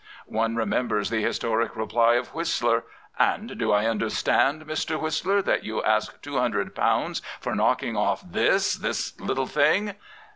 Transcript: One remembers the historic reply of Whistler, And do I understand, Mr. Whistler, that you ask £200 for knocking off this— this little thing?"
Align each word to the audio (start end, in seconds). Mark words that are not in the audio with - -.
One 0.25 0.55
remembers 0.55 1.11
the 1.11 1.21
historic 1.21 1.75
reply 1.75 2.15
of 2.15 2.33
Whistler, 2.33 2.85
And 3.19 3.55
do 3.59 3.71
I 3.71 3.85
understand, 3.85 4.65
Mr. 4.65 4.99
Whistler, 4.99 5.43
that 5.43 5.63
you 5.63 5.83
ask 5.83 6.19
£200 6.23 7.21
for 7.39 7.53
knocking 7.53 7.95
off 7.95 8.23
this— 8.27 8.73
this 8.73 9.13
little 9.21 9.45
thing?" 9.45 9.93